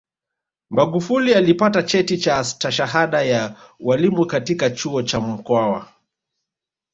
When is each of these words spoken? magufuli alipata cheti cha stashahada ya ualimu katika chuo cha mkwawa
magufuli 0.69 1.33
alipata 1.33 1.83
cheti 1.83 2.17
cha 2.17 2.43
stashahada 2.43 3.21
ya 3.21 3.55
ualimu 3.79 4.25
katika 4.25 4.69
chuo 4.69 5.03
cha 5.03 5.19
mkwawa 5.19 5.89